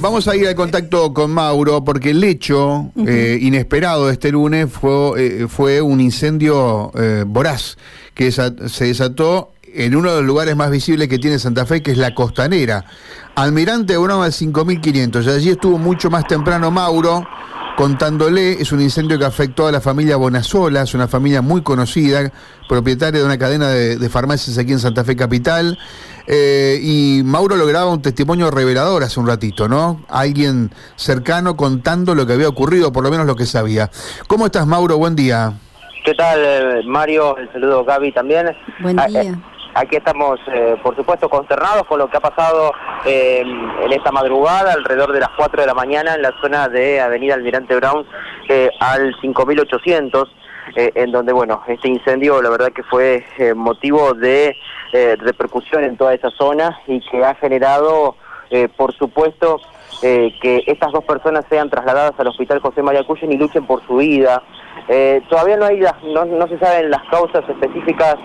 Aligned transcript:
Vamos 0.00 0.28
a 0.28 0.36
ir 0.36 0.46
al 0.46 0.54
contacto 0.54 1.12
con 1.12 1.32
Mauro 1.32 1.82
porque 1.82 2.10
el 2.10 2.22
hecho 2.22 2.92
eh, 3.04 3.36
inesperado 3.42 4.06
de 4.06 4.12
este 4.12 4.30
lunes 4.30 4.70
fue, 4.70 5.14
eh, 5.16 5.48
fue 5.48 5.80
un 5.80 6.00
incendio 6.00 6.92
eh, 6.94 7.24
voraz 7.26 7.76
que 8.14 8.30
se 8.30 8.84
desató 8.84 9.54
en 9.64 9.96
uno 9.96 10.10
de 10.12 10.18
los 10.18 10.24
lugares 10.24 10.54
más 10.54 10.70
visibles 10.70 11.08
que 11.08 11.18
tiene 11.18 11.40
Santa 11.40 11.66
Fe, 11.66 11.82
que 11.82 11.90
es 11.90 11.98
la 11.98 12.14
costanera. 12.14 12.84
Almirante 13.34 13.96
Broma 13.96 14.26
al 14.26 14.32
5500, 14.32 15.26
y 15.26 15.30
allí 15.30 15.48
estuvo 15.50 15.78
mucho 15.78 16.10
más 16.10 16.28
temprano 16.28 16.70
Mauro 16.70 17.26
contándole, 17.78 18.60
es 18.60 18.72
un 18.72 18.80
incendio 18.80 19.20
que 19.20 19.24
afectó 19.24 19.68
a 19.68 19.70
la 19.70 19.80
familia 19.80 20.16
Bonazola, 20.16 20.82
es 20.82 20.94
una 20.94 21.06
familia 21.06 21.42
muy 21.42 21.62
conocida, 21.62 22.28
propietaria 22.68 23.20
de 23.20 23.24
una 23.24 23.38
cadena 23.38 23.68
de, 23.68 24.08
farmacias 24.08 24.58
aquí 24.58 24.72
en 24.72 24.80
Santa 24.80 25.04
Fe 25.04 25.14
Capital, 25.14 25.78
eh, 26.26 26.80
y 26.82 27.22
Mauro 27.24 27.54
lograba 27.54 27.88
un 27.88 28.02
testimonio 28.02 28.50
revelador 28.50 29.04
hace 29.04 29.20
un 29.20 29.28
ratito, 29.28 29.68
¿no? 29.68 30.02
Alguien 30.08 30.72
cercano 30.96 31.56
contando 31.56 32.16
lo 32.16 32.26
que 32.26 32.32
había 32.32 32.48
ocurrido, 32.48 32.92
por 32.92 33.04
lo 33.04 33.12
menos 33.12 33.26
lo 33.26 33.36
que 33.36 33.46
sabía. 33.46 33.88
¿Cómo 34.26 34.46
estás, 34.46 34.66
Mauro? 34.66 34.98
Buen 34.98 35.14
día. 35.14 35.52
¿Qué 36.04 36.14
tal, 36.14 36.40
eh, 36.42 36.82
Mario? 36.84 37.38
El 37.38 37.52
saludo 37.52 37.84
Gaby 37.84 38.10
también. 38.10 38.46
Buen 38.80 38.98
ah, 38.98 39.06
día. 39.06 39.38
Eh, 39.68 39.72
aquí 39.74 39.96
estamos, 39.96 40.40
por 40.82 40.96
supuesto, 40.96 41.28
consternados 41.28 41.86
con 41.86 41.98
lo 41.98 42.08
que 42.08 42.16
ha 42.16 42.20
pasado 42.20 42.72
en 43.04 43.92
esta 43.92 44.10
madrugada, 44.12 44.72
alrededor 44.72 45.12
de 45.12 45.20
las 45.20 45.30
4 45.36 45.60
de 45.60 45.66
la 45.66 45.74
mañana, 45.74 46.14
en 46.14 46.22
la 46.22 46.32
zona 46.40 46.68
de 46.68 47.00
Avenida 47.00 47.34
Almirante 47.34 47.76
Brown 47.76 48.06
al 48.80 49.14
5800. 49.20 50.34
en 50.76 51.10
donde, 51.10 51.32
bueno, 51.32 51.62
este 51.66 51.88
incendio 51.88 52.42
la 52.42 52.50
verdad 52.50 52.72
que 52.72 52.82
fue 52.82 53.24
motivo 53.56 54.12
de 54.12 54.54
repercusión 54.92 55.84
en 55.84 55.96
toda 55.96 56.14
esa 56.14 56.30
zona 56.30 56.78
y 56.86 57.00
que 57.00 57.24
ha 57.24 57.34
generado, 57.36 58.16
por 58.76 58.94
supuesto, 58.94 59.60
que 60.00 60.62
estas 60.66 60.92
dos 60.92 61.04
personas 61.04 61.44
sean 61.48 61.70
trasladadas 61.70 62.12
al 62.18 62.28
Hospital 62.28 62.60
José 62.60 62.82
María 62.82 63.04
Cuyen 63.04 63.32
y 63.32 63.36
luchen 63.36 63.66
por 63.66 63.84
su 63.86 63.96
vida. 63.96 64.42
todavía 65.28 65.56
no 65.56 65.64
hay 65.64 65.80
no, 65.80 66.24
no, 66.24 66.48
se 66.48 66.58
saben 66.58 66.90
las 66.90 67.02
causas 67.10 67.44
específicas, 67.48 68.16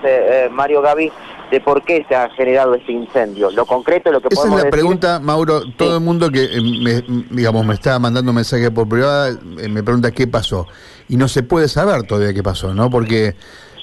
Mario 0.51 0.81
Gaby, 0.81 1.11
de 1.53 1.61
por 1.61 1.83
qué 1.83 2.03
se 2.09 2.15
ha 2.15 2.29
generado 2.31 2.73
este 2.73 2.91
incendio. 2.91 3.51
Lo 3.51 3.67
concreto, 3.67 4.11
lo 4.11 4.19
que 4.21 4.29
Esa 4.31 4.47
es 4.47 4.63
la 4.63 4.71
pregunta, 4.71 5.19
Mauro. 5.19 5.61
Todo 5.77 5.97
el 5.97 6.03
mundo 6.03 6.31
que 6.31 6.45
eh, 6.45 6.61
me, 6.81 7.03
digamos 7.29 7.63
me 7.63 7.75
está 7.75 7.99
mandando 7.99 8.33
mensaje 8.33 8.71
por 8.71 8.89
privada 8.89 9.29
eh, 9.29 9.67
me 9.67 9.83
pregunta 9.83 10.09
qué 10.09 10.25
pasó 10.25 10.67
y 11.07 11.15
no 11.15 11.27
se 11.27 11.43
puede 11.43 11.67
saber 11.67 12.03
todavía 12.03 12.33
qué 12.33 12.41
pasó, 12.41 12.73
¿no? 12.73 12.89
Porque 12.89 13.35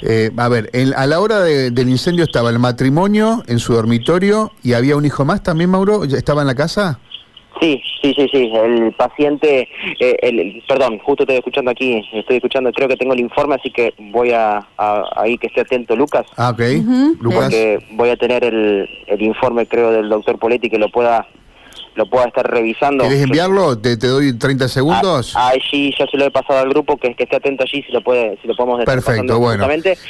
eh, 0.03 0.33
a 0.37 0.49
ver, 0.49 0.71
a 0.97 1.07
la 1.07 1.21
hora 1.21 1.43
del 1.43 1.89
incendio 1.89 2.25
estaba 2.25 2.51
el 2.51 2.59
matrimonio 2.59 3.45
en 3.47 3.61
su 3.61 3.75
dormitorio 3.75 4.51
y 4.65 4.73
había 4.73 4.97
un 4.97 5.05
hijo 5.05 5.25
más 5.25 5.45
también, 5.45 5.71
Mauro. 5.71 6.03
¿Estaba 6.03 6.41
en 6.41 6.49
la 6.49 6.57
casa? 6.57 6.99
Sí, 7.61 7.83
sí, 8.03 8.15
sí, 8.17 8.29
sí. 8.33 8.51
El 8.55 8.93
paciente, 8.93 9.69
eh, 10.01 10.17
el, 10.23 10.63
perdón, 10.67 10.99
justo 10.99 11.25
estoy 11.25 11.37
escuchando 11.37 11.71
aquí, 11.71 12.03
estoy 12.13 12.37
escuchando, 12.37 12.73
creo 12.73 12.89
que 12.89 12.97
tengo 12.97 13.13
el 13.13 13.21
informe, 13.21 13.57
así 13.57 13.71
que 13.71 13.93
voy 13.99 14.33
a, 14.33 14.67
ahí 15.17 15.37
que 15.37 15.49
esté 15.49 15.61
atento, 15.61 15.95
Lucas. 15.95 16.27
Ah, 16.37 16.51
ok. 16.51 16.61
Lucas. 17.21 17.41
Porque 17.43 17.79
voy 17.93 18.09
a 18.09 18.17
tener 18.17 18.45
el, 18.45 18.89
el 19.07 19.23
informe, 19.23 19.67
creo, 19.67 19.93
del 19.93 20.09
doctor 20.09 20.39
Poletti 20.39 20.71
que 20.71 20.79
lo 20.79 20.89
pueda 20.89 21.27
lo 21.95 22.07
pueda 22.07 22.27
estar 22.27 22.49
revisando. 22.49 23.05
¿Quieres 23.05 23.23
enviarlo? 23.23 23.79
¿Te, 23.79 23.97
te 23.97 24.07
doy 24.07 24.37
30 24.37 24.69
segundos? 24.69 25.35
Ah, 25.37 25.53
sí, 25.71 25.93
ya 25.99 26.07
se 26.07 26.17
lo 26.17 26.27
he 26.27 26.31
pasado 26.31 26.61
al 26.61 26.69
grupo, 26.69 26.97
que, 26.97 27.15
que 27.15 27.25
esté 27.25 27.37
atento 27.37 27.65
allí 27.65 27.83
si 27.83 27.93
lo 27.93 28.01
puede 28.03 28.39
si 28.41 28.49
lo 28.49 28.55
podemos 28.55 28.85
Perfecto, 28.85 29.39
bueno. 29.39 29.67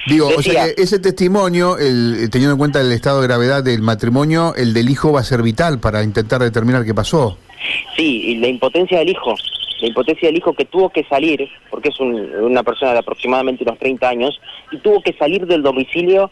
Digo, 0.06 0.28
o 0.36 0.42
sea 0.42 0.67
ese 0.77 0.98
testimonio, 0.98 1.78
el, 1.78 2.28
teniendo 2.31 2.53
en 2.53 2.58
cuenta 2.58 2.81
el 2.81 2.92
estado 2.92 3.20
de 3.20 3.27
gravedad 3.27 3.64
del 3.64 3.83
matrimonio, 3.83 4.55
el 4.56 4.75
del 4.75 4.91
hijo 4.91 5.12
va 5.12 5.20
a 5.20 5.25
ser 5.25 5.42
vital 5.42 5.81
para 5.81 6.03
intentar 6.03 6.41
determinar 6.41 6.84
qué 6.84 6.95
pasó. 6.95 7.39
Sí, 7.97 8.23
y 8.27 8.36
la 8.36 8.48
impotencia 8.48 8.98
del 8.98 9.11
hijo, 9.11 9.34
la 9.81 9.89
impotencia 9.89 10.28
del 10.28 10.39
hijo 10.39 10.55
que 10.55 10.64
tuvo 10.64 10.91
que 10.91 11.05
salir, 11.05 11.48
porque 11.70 11.89
es 11.89 12.01
una 12.01 12.62
persona 12.62 12.92
de 12.92 12.98
aproximadamente 12.98 13.64
unos 13.64 13.78
30 13.78 14.08
años, 14.08 14.41
y 14.70 14.78
tuvo 14.78 15.03
que 15.03 15.12
salir 15.14 15.47
del 15.47 15.62
domicilio 15.62 16.30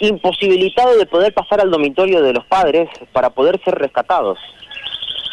imposibilitado 0.00 0.96
de 0.96 1.06
poder 1.06 1.34
pasar 1.34 1.60
al 1.60 1.70
dormitorio 1.70 2.22
de 2.22 2.32
los 2.32 2.44
padres 2.46 2.88
para 3.12 3.30
poder 3.30 3.60
ser 3.64 3.74
rescatados 3.74 4.38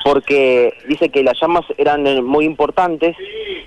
porque 0.03 0.73
dice 0.87 1.09
que 1.09 1.23
las 1.23 1.39
llamas 1.39 1.65
eran 1.77 2.05
eh, 2.07 2.21
muy 2.21 2.45
importantes 2.45 3.15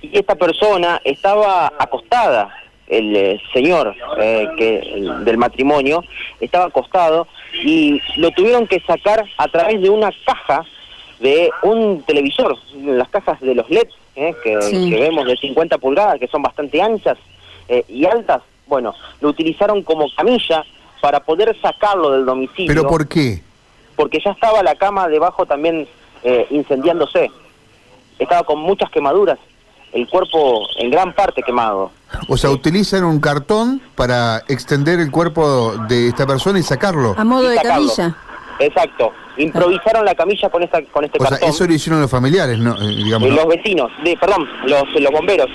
y 0.03 0.17
esta 0.17 0.35
persona 0.35 1.01
estaba 1.05 1.73
acostada, 1.79 2.55
el 2.87 3.15
eh, 3.15 3.41
señor 3.53 3.95
eh, 4.21 4.49
que 4.57 5.03
del 5.25 5.39
matrimonio 5.39 6.03
estaba 6.41 6.67
acostado 6.67 7.29
y 7.63 8.01
lo 8.17 8.31
tuvieron 8.33 8.67
que 8.67 8.81
sacar 8.81 9.25
a 9.37 9.49
través 9.49 9.81
de 9.81 9.91
una 9.91 10.11
caja 10.25 10.65
de 11.21 11.51
un 11.63 12.03
televisor, 12.03 12.57
las 12.85 13.09
cajas 13.11 13.41
de 13.41 13.55
los 13.55 13.69
LED 13.69 13.89
que, 14.15 14.57
vemos 14.91 15.27
de 15.27 15.37
50 15.37 15.79
pulgadas, 15.79 16.19
que 16.19 16.27
son 16.29 16.43
bastante 16.43 16.81
anchas 16.83 17.19
y 17.89 18.05
altas, 18.05 18.43
bueno, 18.67 18.95
lo 19.21 19.29
utilizaron 19.29 19.83
como 19.83 20.07
camilla 20.15 20.65
para 21.01 21.21
poder 21.21 21.57
sacarlo 21.61 22.13
del 22.13 22.25
domicilio. 22.25 22.69
¿Pero 22.69 22.89
por 22.89 23.09
qué? 23.09 23.43
Porque 23.97 24.21
ya 24.25 24.31
estaba 24.31 24.63
la 24.63 24.75
cama 24.75 25.09
debajo 25.09 25.47
también 25.47 25.87
eh, 26.23 26.47
incendiándose. 26.51 27.31
Estaba 28.19 28.43
con 28.45 28.61
muchas 28.61 28.91
quemaduras, 28.91 29.39
el 29.93 30.07
cuerpo 30.09 30.69
en 30.77 30.91
gran 30.91 31.15
parte 31.15 31.43
quemado. 31.43 31.91
O 32.29 32.37
sea, 32.37 32.51
utilizan 32.51 33.05
un 33.05 33.21
cartón 33.21 33.81
para 33.95 34.43
extender 34.49 35.01
el 35.01 35.11
cuerpo 35.11 35.75
de 35.89 36.09
esta 36.09 36.27
persona 36.27 36.59
y 36.59 36.63
sacarlo. 36.63 37.15
A 37.17 37.25
modo 37.25 37.49
de 37.49 37.57
camilla. 37.57 38.15
Exacto. 38.59 39.13
Improvisaron 39.39 40.05
la 40.05 40.15
camilla 40.15 40.51
con 40.51 40.63
esta 40.63 40.83
con 40.85 41.05
este 41.05 41.19
o 41.19 41.27
Sea, 41.27 41.39
eso 41.49 41.67
lo 41.67 41.73
hicieron 41.73 42.03
los 42.03 42.11
familiares, 42.11 42.59
¿no? 42.59 42.75
Eh, 42.75 42.95
digamos, 42.97 43.31
Los 43.31 43.47
vecinos, 43.47 43.91
de, 44.05 44.17
perdón, 44.19 44.47
los, 44.67 44.83
los 45.01 45.13
bomberos. 45.13 45.49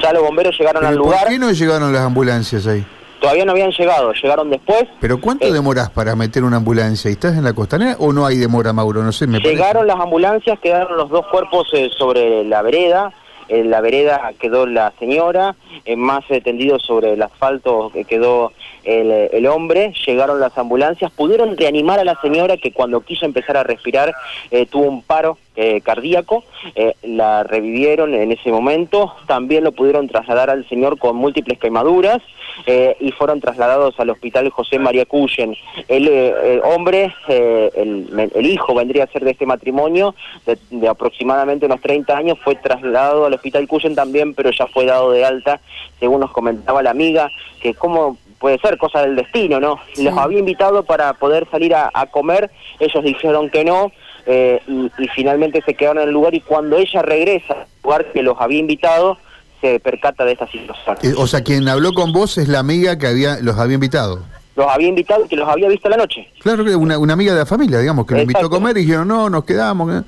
Ya 0.00 0.12
los 0.12 0.22
bomberos 0.22 0.56
llegaron 0.58 0.84
al 0.84 0.94
lugar. 0.94 1.20
¿Por 1.20 1.28
qué 1.30 1.38
no 1.38 1.50
llegaron 1.50 1.92
las 1.92 2.02
ambulancias 2.02 2.66
ahí? 2.66 2.86
Todavía 3.24 3.44
no 3.46 3.52
habían 3.52 3.70
llegado, 3.70 4.12
llegaron 4.12 4.50
después. 4.50 4.84
¿Pero 5.00 5.20
cuánto 5.20 5.46
eh, 5.46 5.52
demoras 5.52 5.90
para 5.90 6.14
meter 6.14 6.44
una 6.44 6.58
ambulancia? 6.58 7.10
¿Estás 7.10 7.36
en 7.36 7.44
la 7.44 7.54
costanera 7.54 7.96
o 7.98 8.12
no 8.12 8.26
hay 8.26 8.36
demora, 8.36 8.72
Mauro? 8.72 9.02
No 9.02 9.12
sé, 9.12 9.26
me 9.26 9.40
Llegaron 9.40 9.86
las 9.86 9.98
ambulancias, 9.98 10.58
quedaron 10.60 10.96
los 10.96 11.08
dos 11.08 11.26
cuerpos 11.28 11.68
eh, 11.72 11.88
sobre 11.96 12.44
la 12.44 12.60
vereda. 12.62 13.12
En 13.48 13.70
la 13.70 13.80
vereda 13.82 14.32
quedó 14.38 14.66
la 14.66 14.92
señora, 14.98 15.54
más 15.98 16.24
tendido 16.42 16.78
sobre 16.78 17.12
el 17.12 17.22
asfalto 17.22 17.92
quedó 18.08 18.52
el, 18.84 19.10
el, 19.10 19.46
hombre, 19.46 19.92
llegaron 20.06 20.40
las 20.40 20.56
ambulancias, 20.56 21.10
pudieron 21.12 21.56
reanimar 21.56 21.98
a 21.98 22.04
la 22.04 22.18
señora 22.20 22.56
que 22.56 22.72
cuando 22.72 23.00
quiso 23.00 23.26
empezar 23.26 23.56
a 23.56 23.62
respirar 23.62 24.14
eh, 24.50 24.66
tuvo 24.66 24.84
un 24.84 25.02
paro 25.02 25.38
eh, 25.56 25.82
cardíaco, 25.82 26.42
eh, 26.74 26.94
la 27.04 27.44
revivieron 27.44 28.12
en 28.12 28.32
ese 28.32 28.50
momento, 28.50 29.14
también 29.28 29.62
lo 29.62 29.70
pudieron 29.70 30.08
trasladar 30.08 30.50
al 30.50 30.68
señor 30.68 30.98
con 30.98 31.14
múltiples 31.14 31.60
quemaduras 31.60 32.20
eh, 32.66 32.96
y 32.98 33.12
fueron 33.12 33.40
trasladados 33.40 33.94
al 34.00 34.10
hospital 34.10 34.50
José 34.50 34.80
María 34.80 35.06
Cuyen. 35.06 35.54
El, 35.86 36.60
hombre, 36.64 37.14
el, 37.28 38.46
hijo 38.46 38.74
vendría 38.74 39.04
a 39.04 39.06
ser 39.06 39.24
de 39.24 39.30
este 39.30 39.46
matrimonio, 39.46 40.16
de, 40.44 40.88
aproximadamente 40.88 41.66
unos 41.66 41.80
30 41.80 42.16
años, 42.16 42.38
fue 42.42 42.56
trasladado 42.56 43.26
al 43.26 43.34
hospital 43.34 43.68
Cuyen 43.68 43.94
también, 43.94 44.34
pero 44.34 44.50
ya 44.50 44.66
fue 44.66 44.86
dado 44.86 45.12
de 45.12 45.24
alta, 45.24 45.60
según 46.00 46.18
nos 46.18 46.32
comentaba 46.32 46.82
la 46.82 46.90
amiga, 46.90 47.30
que 47.60 47.74
como 47.74 48.16
puede 48.40 48.58
ser 48.58 48.76
cosa 48.76 49.02
del 49.02 49.14
destino, 49.14 49.60
¿no? 49.60 49.78
Los 50.02 50.18
había 50.18 50.40
invitado 50.40 50.82
para 50.82 51.12
poder 51.12 51.48
salir 51.48 51.76
a 51.76 52.06
comer, 52.10 52.50
ellos 52.80 53.04
dijeron 53.04 53.48
que 53.50 53.64
no, 53.64 53.92
eh, 54.26 54.60
y, 54.66 54.90
finalmente 55.14 55.62
se 55.64 55.74
quedaron 55.74 56.02
en 56.02 56.08
el 56.08 56.14
lugar 56.14 56.34
y 56.34 56.40
cuando 56.40 56.78
ella 56.78 57.02
regresa 57.02 57.54
al 57.54 57.66
lugar 57.82 58.12
que 58.12 58.22
los 58.22 58.40
había 58.40 58.58
invitado, 58.58 59.18
se 59.60 59.80
percata 59.80 60.24
de 60.24 60.32
esta 60.32 60.46
situación. 60.50 60.96
Eh, 61.02 61.14
o 61.16 61.26
sea, 61.26 61.42
quien 61.42 61.68
habló 61.68 61.92
con 61.92 62.12
vos 62.12 62.38
es 62.38 62.48
la 62.48 62.58
amiga 62.58 62.98
que 62.98 63.06
había 63.06 63.38
los 63.40 63.58
había 63.58 63.74
invitado. 63.74 64.22
Los 64.56 64.66
había 64.68 64.88
invitado 64.88 65.24
y 65.24 65.28
que 65.28 65.36
los 65.36 65.48
había 65.48 65.68
visto 65.68 65.88
la 65.88 65.96
noche. 65.96 66.28
Claro, 66.40 66.64
que 66.64 66.76
una, 66.76 66.96
una 66.98 67.12
amiga 67.12 67.32
de 67.32 67.40
la 67.40 67.46
familia, 67.46 67.80
digamos, 67.80 68.06
que 68.06 68.14
lo 68.14 68.20
invitó 68.20 68.46
a 68.46 68.50
comer 68.50 68.76
y 68.76 68.82
dijeron, 68.82 69.08
no, 69.08 69.28
nos 69.28 69.44
quedamos. 69.44 69.92
¿eh? 69.92 70.06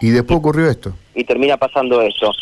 Y 0.00 0.10
después 0.10 0.38
ocurrió 0.38 0.70
esto. 0.70 0.94
Y 1.14 1.24
termina 1.24 1.56
pasando 1.56 2.00
eso. 2.00 2.32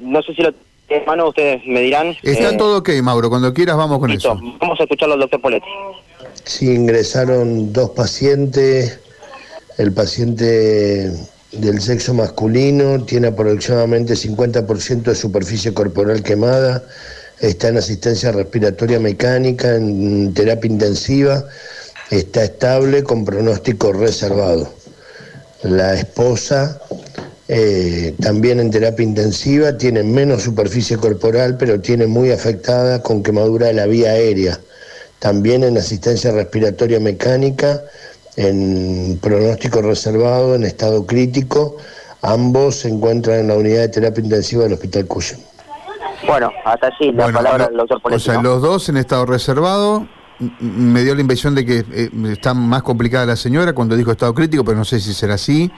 no 0.00 0.22
sé 0.22 0.34
si 0.34 0.42
lo 0.42 0.52
hermano 0.88 1.28
ustedes 1.28 1.64
me 1.66 1.80
dirán. 1.80 2.16
Está 2.22 2.56
todo 2.56 2.78
ok, 2.78 2.90
Mauro. 3.02 3.30
Cuando 3.30 3.52
quieras 3.54 3.76
vamos 3.76 3.98
con 3.98 4.10
eso. 4.10 4.38
Vamos 4.60 4.78
a 4.78 4.82
escucharlo 4.82 5.14
al 5.14 5.20
doctor 5.20 5.40
Poletti. 5.40 5.66
Sí, 6.44 6.74
ingresaron 6.74 7.72
dos 7.72 7.90
pacientes 7.90 9.00
el 9.78 9.92
paciente 9.92 11.12
del 11.52 11.80
sexo 11.80 12.14
masculino 12.14 13.04
tiene 13.04 13.28
aproximadamente 13.28 14.14
50% 14.14 15.02
de 15.02 15.14
superficie 15.14 15.74
corporal 15.74 16.22
quemada, 16.22 16.84
está 17.40 17.68
en 17.68 17.76
asistencia 17.76 18.32
respiratoria 18.32 18.98
mecánica, 18.98 19.74
en 19.74 20.32
terapia 20.34 20.70
intensiva, 20.70 21.44
está 22.10 22.44
estable 22.44 23.02
con 23.02 23.24
pronóstico 23.24 23.92
reservado. 23.92 24.72
La 25.62 25.94
esposa 25.94 26.80
eh, 27.48 28.14
también 28.20 28.60
en 28.60 28.70
terapia 28.70 29.04
intensiva 29.04 29.76
tiene 29.76 30.02
menos 30.02 30.42
superficie 30.42 30.96
corporal, 30.96 31.56
pero 31.58 31.80
tiene 31.80 32.06
muy 32.06 32.30
afectada 32.30 33.02
con 33.02 33.22
quemadura 33.22 33.66
de 33.66 33.74
la 33.74 33.86
vía 33.86 34.10
aérea. 34.12 34.58
También 35.18 35.62
en 35.62 35.76
asistencia 35.76 36.32
respiratoria 36.32 36.98
mecánica 36.98 37.82
en 38.36 39.18
pronóstico 39.20 39.82
reservado, 39.82 40.54
en 40.54 40.64
estado 40.64 41.06
crítico. 41.06 41.76
Ambos 42.22 42.76
se 42.76 42.88
encuentran 42.88 43.40
en 43.40 43.48
la 43.48 43.54
unidad 43.56 43.80
de 43.82 43.88
terapia 43.88 44.22
intensiva 44.24 44.62
del 44.64 44.74
Hospital 44.74 45.06
Cuyo. 45.06 45.36
Bueno, 46.26 46.50
hasta 46.64 46.86
allí 46.86 47.10
la 47.12 47.24
Bueno, 47.24 47.38
palabra 47.38 47.66
del 47.66 47.76
doctor 47.78 47.98
o 47.98 48.00
Poletti, 48.00 48.22
sea, 48.22 48.34
¿no? 48.34 48.42
los 48.42 48.62
dos 48.62 48.88
en 48.88 48.96
estado 48.96 49.26
reservado. 49.26 50.06
Me 50.60 51.02
dio 51.04 51.14
la 51.14 51.20
impresión 51.20 51.54
de 51.54 51.64
que 51.66 51.78
eh, 51.92 52.10
está 52.32 52.54
más 52.54 52.82
complicada 52.82 53.26
la 53.26 53.36
señora 53.36 53.72
cuando 53.72 53.96
dijo 53.96 54.12
estado 54.12 54.32
crítico, 54.34 54.64
pero 54.64 54.76
no 54.78 54.84
sé 54.84 55.00
si 55.00 55.12
será 55.14 55.34
así. 55.34 55.70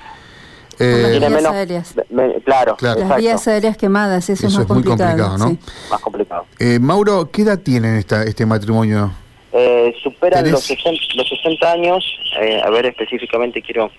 Las 0.78 1.10
vías 1.18 1.30
menos- 1.30 1.52
aéreas. 1.52 1.94
me- 2.10 2.40
claro, 2.42 2.76
Claro. 2.76 3.00
Las 3.00 3.16
vías 3.18 3.46
aéreas 3.48 3.76
quemadas, 3.76 4.24
eso, 4.28 4.32
Eso 4.32 4.48
es 4.48 4.54
más 4.54 4.62
es 4.64 4.68
muy 4.70 4.82
complicado. 4.82 5.10
complicado, 5.28 5.38
¿no? 5.38 5.48
sí. 5.50 5.58
más 5.90 6.00
complicado. 6.00 6.44
eh, 6.58 6.78
Mauro, 6.78 7.30
¿qué 7.30 7.42
edad 7.42 7.58
tienen 7.60 7.94
esta, 7.96 8.24
este 8.24 8.44
matrimonio? 8.44 9.12
Eh, 9.56 9.94
superan 10.02 10.40
¿Tenés? 10.40 10.52
los 10.52 10.64
60, 10.64 11.00
los 11.14 11.28
60 11.28 11.72
años, 11.72 12.04
eh, 12.40 12.60
a 12.64 12.70
ver 12.70 12.86
específicamente 12.86 13.62
quiero, 13.62 13.90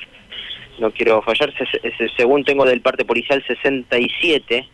no 0.80 0.92
quiero 0.92 1.22
fallar, 1.22 1.54
se- 1.58 1.66
se- 1.80 2.10
según 2.18 2.44
tengo 2.44 2.66
del 2.66 2.82
parte 2.82 3.06
policial 3.06 3.42
67, 3.48 4.68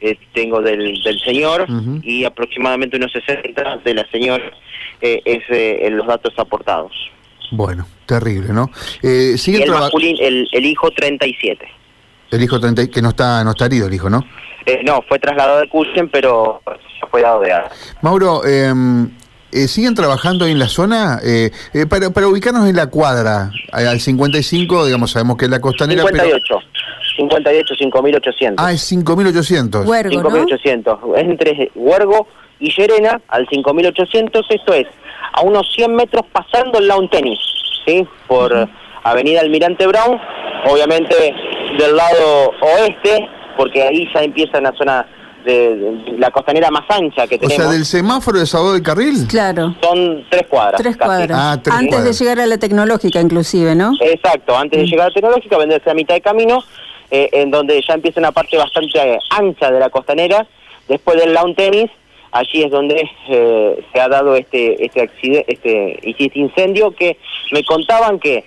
eh, 0.00 0.18
tengo 0.32 0.62
del, 0.62 1.02
del 1.02 1.20
señor 1.20 1.66
y 2.02 2.24
aproximadamente 2.24 2.96
unos 2.96 3.12
60 3.12 3.78
de 3.84 3.94
la 3.94 4.06
señora, 4.10 4.44
eh, 5.02 5.20
es 5.24 5.42
eh, 5.50 5.86
en 5.86 5.96
los 5.98 6.06
datos 6.06 6.32
aportados. 6.38 6.92
Bueno, 7.50 7.86
terrible, 8.06 8.52
¿no? 8.54 8.70
Eh, 9.02 9.32
Y 9.34 9.38
sigue 9.38 9.62
el, 9.64 9.70
masculín, 9.70 10.16
el, 10.20 10.48
el 10.50 10.64
hijo 10.64 10.90
37. 10.90 11.66
el 12.30 12.42
hijo 12.42 12.58
30, 12.58 12.88
que 12.90 13.02
no 13.02 13.10
está, 13.10 13.44
no 13.44 13.50
está 13.50 13.66
herido 13.66 13.86
el 13.86 13.94
hijo, 13.94 14.08
¿no? 14.10 14.24
Eh, 14.64 14.80
no, 14.84 15.00
fue 15.02 15.18
trasladado 15.18 15.60
de 15.60 15.68
Cuyen, 15.68 16.08
pero 16.08 16.60
fue 17.10 17.22
dado 17.22 17.40
de 17.40 17.52
alta. 17.52 17.70
Mauro, 18.02 18.42
eh, 18.44 18.72
eh, 19.52 19.68
¿siguen 19.68 19.94
trabajando 19.94 20.44
ahí 20.44 20.52
en 20.52 20.58
la 20.58 20.68
zona? 20.68 21.18
Eh, 21.24 21.50
eh, 21.72 21.86
para, 21.86 22.10
para 22.10 22.28
ubicarnos 22.28 22.68
en 22.68 22.76
la 22.76 22.88
cuadra, 22.88 23.50
al 23.72 24.00
55, 24.00 24.86
digamos, 24.86 25.12
sabemos 25.12 25.36
que 25.36 25.46
es 25.46 25.50
la 25.50 25.60
costanera, 25.60 26.02
58. 26.02 26.58
58, 27.16 27.74
5.800. 27.74 28.32
pero... 28.38 28.54
Ah, 28.58 28.72
es 28.72 28.92
5.800. 28.92 29.86
Huergo, 29.86 30.22
¿no? 30.22 30.30
5.800. 30.30 31.18
Entre 31.18 31.70
Huergo 31.74 32.28
y 32.58 32.70
Llerena 32.70 33.20
al 33.28 33.46
5.800. 33.46 34.44
Esto 34.50 34.74
es 34.74 34.86
a 35.32 35.42
unos 35.42 35.70
100 35.74 35.94
metros 35.94 36.24
pasando 36.32 36.78
el 36.78 36.88
lawn 36.88 37.08
tenis, 37.08 37.38
¿sí? 37.86 38.06
Por 38.26 38.68
Avenida 39.02 39.40
Almirante 39.40 39.86
Brown, 39.86 40.20
obviamente 40.68 41.14
del 41.78 41.96
lado 41.96 42.52
oeste, 42.60 43.28
porque 43.56 43.82
ahí 43.82 44.08
ya 44.12 44.22
empieza 44.22 44.60
la 44.60 44.72
zona 44.72 45.06
de, 45.46 45.76
de 45.76 46.18
la 46.18 46.30
costanera 46.30 46.70
más 46.70 46.84
ancha 46.90 47.26
que 47.26 47.36
O 47.36 47.38
tenemos. 47.38 47.62
sea, 47.62 47.70
del 47.72 47.84
semáforo 47.86 48.38
de 48.38 48.46
Salvador 48.46 48.74
del 48.74 48.82
Carril. 48.82 49.26
Claro, 49.28 49.74
Son 49.80 50.24
tres 50.28 50.46
cuadras. 50.48 50.80
tres 50.82 50.96
casi. 50.96 51.08
cuadras. 51.08 51.38
Ah, 51.40 51.58
tres 51.62 51.74
Antes 51.74 51.94
cuadras. 51.94 52.18
de 52.18 52.24
llegar 52.24 52.40
a 52.40 52.46
la 52.46 52.58
tecnológica, 52.58 53.20
inclusive, 53.20 53.74
¿no? 53.74 53.92
Exacto, 54.00 54.56
antes 54.56 54.80
de 54.80 54.86
llegar 54.86 55.08
a 55.08 55.14
Tecnológica, 55.14 55.56
venderse 55.56 55.88
a 55.90 55.94
mitad 55.94 56.14
de 56.14 56.20
camino, 56.20 56.62
eh, 57.10 57.30
en 57.32 57.50
donde 57.50 57.80
ya 57.86 57.94
empieza 57.94 58.20
una 58.20 58.32
parte 58.32 58.56
bastante 58.58 58.98
eh, 58.98 59.18
ancha 59.30 59.70
de 59.70 59.80
la 59.80 59.88
costanera. 59.90 60.46
Después 60.88 61.16
del 61.18 61.32
lawn 61.32 61.54
tennis, 61.54 61.90
allí 62.32 62.62
es 62.64 62.70
donde 62.70 63.08
eh, 63.28 63.84
se 63.92 64.00
ha 64.00 64.08
dado 64.08 64.34
este 64.36 64.84
este 64.84 65.00
accidente, 65.02 65.52
este, 65.52 66.10
este 66.10 66.30
incendio 66.38 66.90
que 66.94 67.16
me 67.52 67.64
contaban 67.64 68.18
que 68.18 68.44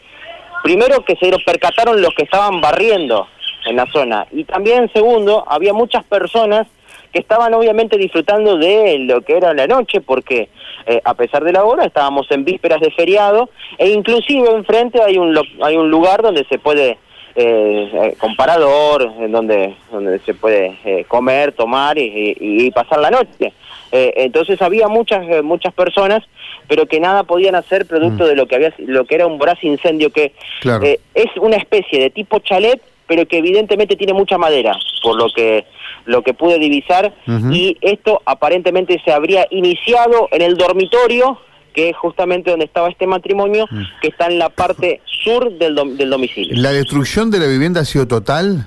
primero 0.63 1.03
que 1.05 1.15
se 1.15 1.31
percataron 1.45 2.01
los 2.01 2.13
que 2.13 2.23
estaban 2.23 2.59
barriendo 2.61 3.27
en 3.65 3.75
la 3.77 3.85
zona 3.91 4.25
y 4.31 4.43
también 4.43 4.89
segundo 4.93 5.43
había 5.47 5.73
muchas 5.73 6.03
personas 6.05 6.67
que 7.11 7.19
estaban 7.19 7.53
obviamente 7.53 7.97
disfrutando 7.97 8.57
de 8.57 8.99
lo 8.99 9.21
que 9.21 9.37
era 9.37 9.53
la 9.53 9.67
noche 9.67 10.01
porque 10.01 10.49
eh, 10.85 11.01
a 11.03 11.13
pesar 11.13 11.43
de 11.43 11.53
la 11.53 11.63
hora 11.63 11.85
estábamos 11.85 12.29
en 12.31 12.45
vísperas 12.45 12.79
de 12.81 12.91
feriado 12.91 13.49
e 13.77 13.89
inclusive 13.89 14.49
enfrente 14.51 15.01
hay 15.01 15.17
un 15.17 15.33
lo- 15.33 15.43
hay 15.61 15.75
un 15.77 15.89
lugar 15.89 16.21
donde 16.21 16.45
se 16.45 16.59
puede 16.59 16.97
eh, 17.35 17.89
eh, 17.93 18.15
con 18.19 18.35
parador 18.35 19.11
en 19.19 19.31
donde 19.31 19.75
donde 19.91 20.19
se 20.19 20.33
puede 20.33 20.77
eh, 20.83 21.05
comer 21.07 21.51
tomar 21.53 21.97
y, 21.97 22.35
y- 22.39 22.65
y 22.67 22.71
pasar 22.71 22.99
la 22.99 23.11
noche 23.11 23.53
Eh, 23.91 24.13
entonces 24.25 24.61
había 24.61 24.87
muchas 24.87 25.21
muchas 25.43 25.73
personas 25.73 26.21
pero 26.67 26.85
que 26.85 26.99
nada 26.99 27.23
podían 27.23 27.55
hacer 27.55 27.87
producto 27.87 28.27
de 28.27 28.35
lo 28.35 28.45
que 28.45 28.53
había 28.55 28.71
lo 28.77 29.05
que 29.05 29.15
era 29.15 29.25
un 29.25 29.39
voraz 29.39 29.63
incendio 29.63 30.11
que 30.11 30.33
Claro. 30.61 30.83
es 30.85 31.29
una 31.41 31.57
especie 31.57 31.99
de 31.99 32.09
tipo 32.11 32.37
chalet 32.39 32.79
pero 33.09 33.25
que 33.27 33.39
evidentemente 33.39 33.97
tiene 33.97 34.13
mucha 34.13 34.37
madera 34.37 34.77
por 35.03 35.17
lo 35.17 35.27
que 35.35 35.65
lo 36.05 36.21
que 36.21 36.33
pude 36.33 36.57
divisar 36.59 37.13
y 37.51 37.75
esto 37.81 38.21
aparentemente 38.25 39.01
se 39.03 39.11
habría 39.11 39.45
iniciado 39.51 40.29
en 40.31 40.41
el 40.43 40.55
dormitorio 40.55 41.37
que 41.73 41.89
es 41.89 41.97
justamente 41.97 42.49
donde 42.51 42.65
estaba 42.65 42.87
este 42.89 43.05
matrimonio 43.07 43.65
Mm. 43.69 43.83
que 44.01 44.07
está 44.07 44.27
en 44.27 44.39
la 44.39 44.49
parte 44.49 45.01
sur 45.23 45.51
del, 45.57 45.75
dom- 45.75 45.95
del 45.97 46.09
domicilio 46.09 46.53
¿La 46.55 46.71
destrucción 46.71 47.29
de 47.31 47.39
la 47.39 47.47
vivienda 47.47 47.81
ha 47.81 47.85
sido 47.85 48.07
total? 48.07 48.65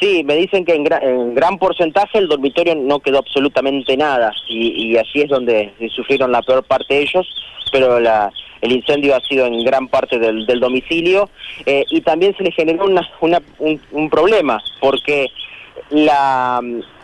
Sí, 0.00 0.22
me 0.24 0.34
dicen 0.36 0.64
que 0.64 0.74
en, 0.74 0.84
gra- 0.84 1.02
en 1.02 1.34
gran 1.34 1.58
porcentaje 1.58 2.16
el 2.18 2.28
dormitorio 2.28 2.74
no 2.74 3.00
quedó 3.00 3.18
absolutamente 3.18 3.96
nada 3.96 4.32
y, 4.48 4.92
y 4.92 4.96
allí 4.96 5.20
es 5.22 5.28
donde 5.28 5.72
sufrieron 5.94 6.32
la 6.32 6.40
peor 6.42 6.62
parte 6.62 6.98
ellos, 7.02 7.26
pero 7.70 8.00
la, 8.00 8.32
el 8.60 8.72
incendio 8.72 9.16
ha 9.16 9.20
sido 9.20 9.46
en 9.46 9.64
gran 9.64 9.88
parte 9.88 10.18
del, 10.18 10.46
del 10.46 10.60
domicilio 10.60 11.30
eh, 11.66 11.84
y 11.90 12.00
también 12.02 12.36
se 12.36 12.42
le 12.44 12.52
generó 12.52 12.84
una, 12.84 13.08
una- 13.20 13.42
un, 13.58 13.80
un 13.92 14.10
problema 14.10 14.62
porque 14.80 15.26
la, 15.90 16.60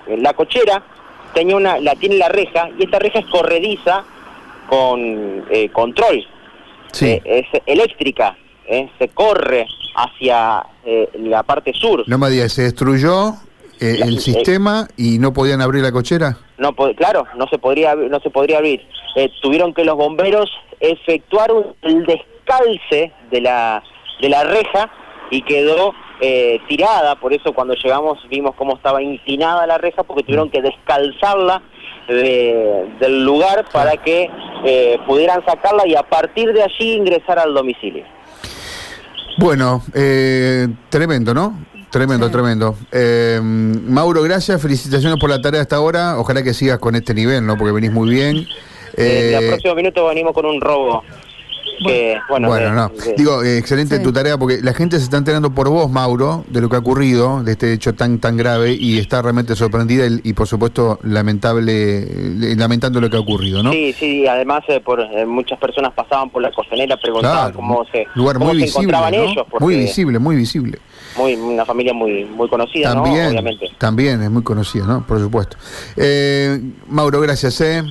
la 0.07 0.33
cochera 0.35 0.83
tenía 1.35 1.57
una, 1.57 1.79
la 1.81 1.95
tiene 1.97 2.17
la 2.17 2.29
reja 2.29 2.69
y 2.79 2.85
esta 2.85 2.99
reja 2.99 3.19
es 3.21 3.27
corrediza 3.27 4.05
con 4.69 5.45
eh, 5.51 5.69
control 5.71 6.27
Sí. 6.93 7.07
eh, 7.07 7.23
es 7.53 7.63
eléctrica, 7.67 8.37
eh, 8.67 8.89
se 8.99 9.09
corre 9.09 9.67
hacia 9.97 10.65
eh, 10.85 11.09
la 11.19 11.43
parte 11.43 11.73
sur. 11.75 12.05
No 12.07 12.17
me 12.17 12.31
digas, 12.31 12.53
se 12.53 12.63
destruyó 12.63 13.35
eh, 13.81 13.99
el 14.03 14.19
sistema 14.21 14.89
y 14.97 15.19
no 15.19 15.35
podían 15.35 15.61
abrir 15.61 15.83
la 15.83 15.93
cochera. 15.93 16.39
No, 16.57 16.73
claro, 16.97 17.25
no 17.37 17.47
se 17.49 17.59
podría 17.59 17.95
no 17.95 18.19
se 18.21 18.31
podría 18.31 18.59
abrir. 18.59 18.81
Eh, 19.15 19.31
tuvieron 19.43 19.75
que 19.75 19.85
los 19.85 19.97
bomberos 19.97 20.51
efectuar 20.81 21.53
un- 21.53 21.75
el 21.83 22.05
descalce 22.07 23.13
de 23.31 23.41
la 23.41 23.83
de 24.21 24.29
la 24.31 24.45
reja 24.45 24.91
y 25.31 25.43
quedó 25.43 25.93
eh, 26.21 26.59
tirada. 26.69 27.17
Por 27.17 27.35
eso 27.35 27.53
cuando 27.53 27.75
llegamos 27.75 28.19
vimos 28.31 28.55
cómo 28.57 28.77
estaba 28.77 29.03
inclinada 29.03 29.67
la 29.67 29.77
reja 29.77 30.03
porque 30.03 30.23
tuvieron 30.23 30.51
que 30.51 30.63
descalzarla 30.63 31.61
de- 32.09 32.87
del 33.01 33.25
lugar 33.25 33.67
para 33.71 33.97
que 33.99 34.31
eh, 34.65 34.99
pudieran 35.07 35.45
sacarla 35.45 35.87
y 35.87 35.95
a 35.95 36.03
partir 36.03 36.53
de 36.55 36.63
allí 36.63 36.93
ingresar 36.95 37.39
al 37.39 37.53
domicilio. 37.53 38.05
Bueno, 39.39 39.83
eh, 39.95 40.69
tremendo, 40.89 41.35
¿no? 41.35 41.59
Tremendo, 41.91 42.27
Sí. 42.27 42.33
tremendo. 42.33 42.75
Eh, 42.91 43.39
Mauro, 43.43 44.23
gracias, 44.23 44.61
felicitaciones 44.61 45.19
por 45.21 45.29
la 45.31 45.41
tarea 45.41 45.61
hasta 45.61 45.77
ahora. 45.77 46.19
Ojalá 46.19 46.43
que 46.43 46.55
sigas 46.55 46.79
con 46.79 46.95
este 46.95 47.13
nivel, 47.15 47.45
¿no? 47.47 47.57
Porque 47.57 47.73
venís 47.73 47.93
muy 47.93 48.09
bien. 48.11 48.47
Eh, 48.97 49.03
Eh, 49.07 49.37
en 49.37 49.43
el 49.43 49.49
próximo 49.51 49.75
minuto 49.75 50.07
venimos 50.07 50.33
con 50.33 50.47
un 50.47 50.61
robo. 50.61 51.03
Que, 51.87 52.17
bueno, 52.31 52.49
bueno, 52.49 52.71
de- 52.71 52.73
no. 52.75 52.89
de- 52.89 53.15
Digo, 53.19 53.43
eh, 53.43 53.59
excelente 53.59 53.99
Sí. 53.99 54.03
tu 54.03 54.11
tarea 54.11 54.39
porque 54.39 54.61
la 54.63 54.73
gente 54.73 54.97
se 54.97 55.05
está 55.05 55.19
enterando 55.19 55.51
por 55.51 55.69
vos, 55.69 55.91
Mauro, 55.91 56.43
de 56.49 56.63
lo 56.63 56.71
que 56.71 56.77
ha 56.77 56.79
ocurrido, 56.79 57.43
de 57.43 57.53
este 57.53 57.71
hecho 57.75 57.95
tan 57.95 58.19
tan 58.19 58.39
grave 58.39 58.73
y 58.73 58.99
está 58.99 59.21
realmente 59.21 59.55
sorprendida 59.55 60.07
y, 60.07 60.21
y, 60.25 60.33
por 60.33 60.47
supuesto 60.47 60.99
lamentable, 61.03 61.99
eh, 62.05 62.55
lamentando 62.57 62.99
lo 62.99 63.11
que 63.11 63.19
ha 63.19 63.21
ocurrido, 63.21 63.63
¿no? 63.63 63.73
Sí, 63.73 63.93
sí, 63.93 64.27
además 64.27 64.63
eh, 64.69 64.81
por 64.81 65.01
eh, 65.03 65.27
muchas 65.27 65.59
personas 65.59 65.93
pasaban 65.93 66.31
por 66.31 66.41
la 66.41 66.51
costanera 66.51 66.97
preguntaban 66.97 67.53
Claro, 67.53 67.57
cómo 67.57 67.85
se 67.93 68.07
lugar 68.15 68.39
cómo 68.39 68.47
muy 68.55 68.61
se 68.61 68.65
visible, 68.65 68.85
encontraban 68.85 69.15
¿no? 69.15 69.23
ellos, 69.33 69.47
porque 69.51 69.65
muy 69.67 69.77
visible, 69.77 70.19
muy 70.19 70.37
visible. 70.37 70.79
muy 71.19 71.35
una 71.35 71.67
familia 71.67 71.93
muy 71.93 72.25
muy 72.25 72.49
conocida, 72.49 72.95
¿no? 72.95 73.03
También, 73.03 73.27
Obviamente. 73.29 73.69
también 73.77 74.23
es 74.23 74.31
muy 74.31 74.43
conocida, 74.43 74.87
¿no? 74.87 75.07
Por 75.07 75.19
supuesto. 75.21 75.59
Eh, 75.95 76.59
Mauro, 76.89 77.21
gracias, 77.21 77.61
¿eh? 77.61 77.83